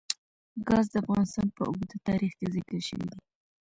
ګاز 0.67 0.85
د 0.91 0.95
افغانستان 1.03 1.47
په 1.57 1.61
اوږده 1.69 1.97
تاریخ 2.07 2.31
کې 2.39 2.47
ذکر 2.55 2.75
شوی 2.87 3.05
دی. 3.11 3.19